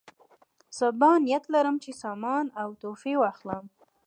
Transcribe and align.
صبا 0.77 1.11
نیت 1.23 1.43
لرم 1.53 1.75
چې 1.83 1.91
سامان 2.03 2.45
او 2.61 2.69
تحفې 2.81 3.13
واخلم. 3.19 3.65